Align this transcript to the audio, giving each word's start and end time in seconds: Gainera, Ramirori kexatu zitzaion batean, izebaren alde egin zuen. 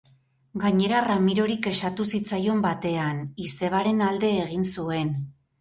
Gainera, 0.61 1.01
Ramirori 1.07 1.57
kexatu 1.67 2.07
zitzaion 2.19 2.65
batean, 2.65 3.21
izebaren 3.47 4.05
alde 4.09 4.33
egin 4.49 4.67
zuen. 4.75 5.17